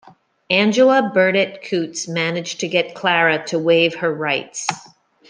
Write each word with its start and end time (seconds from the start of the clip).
Angela 0.49 1.11
Burdett-Coutts 1.13 2.07
managed 2.07 2.59
to 2.61 2.67
get 2.67 2.95
Clara 2.95 3.45
to 3.45 3.59
waive 3.59 3.93
her 3.97 4.11
rights. 4.11 4.65